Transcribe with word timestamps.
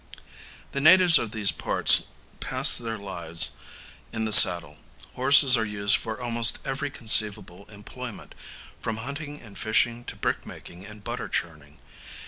The 0.71 0.81
natives 0.81 1.19
of 1.19 1.29
these 1.29 1.51
parts 1.51 2.05
pass 2.39 2.75
their 2.75 2.97
lives 2.97 3.51
in 4.11 4.25
the 4.25 4.31
saddle. 4.33 4.77
Horses 5.13 5.55
are 5.55 5.63
used 5.63 5.95
for 5.95 6.19
almost 6.19 6.57
every 6.65 6.89
conceivable 6.89 7.69
employment, 7.69 8.33
from 8.79 8.97
hunting 8.97 9.39
and 9.39 9.55
fishing 9.59 10.03
to 10.05 10.15
brick 10.15 10.43
making 10.43 10.87
and 10.87 11.03
butter 11.03 11.29
churning. 11.29 11.77